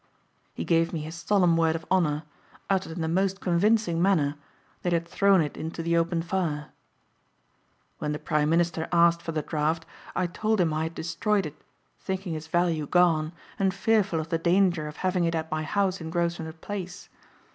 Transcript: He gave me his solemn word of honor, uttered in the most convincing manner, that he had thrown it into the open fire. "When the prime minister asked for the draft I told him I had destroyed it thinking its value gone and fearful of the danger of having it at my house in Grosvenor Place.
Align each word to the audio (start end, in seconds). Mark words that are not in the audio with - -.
He 0.55 0.65
gave 0.65 0.91
me 0.91 1.01
his 1.01 1.13
solemn 1.13 1.55
word 1.55 1.75
of 1.75 1.85
honor, 1.91 2.23
uttered 2.71 2.93
in 2.93 3.01
the 3.01 3.07
most 3.07 3.39
convincing 3.39 4.01
manner, 4.01 4.33
that 4.81 4.93
he 4.93 4.95
had 4.95 5.07
thrown 5.07 5.41
it 5.41 5.55
into 5.55 5.83
the 5.83 5.95
open 5.95 6.23
fire. 6.23 6.71
"When 7.99 8.11
the 8.11 8.17
prime 8.17 8.49
minister 8.49 8.87
asked 8.91 9.21
for 9.21 9.31
the 9.31 9.43
draft 9.43 9.85
I 10.15 10.25
told 10.25 10.59
him 10.59 10.73
I 10.73 10.85
had 10.85 10.95
destroyed 10.95 11.45
it 11.45 11.61
thinking 11.99 12.33
its 12.33 12.47
value 12.47 12.87
gone 12.87 13.31
and 13.59 13.75
fearful 13.75 14.19
of 14.19 14.29
the 14.29 14.39
danger 14.39 14.87
of 14.87 14.97
having 14.97 15.25
it 15.25 15.35
at 15.35 15.51
my 15.51 15.61
house 15.61 16.01
in 16.01 16.09
Grosvenor 16.09 16.53
Place. 16.53 17.07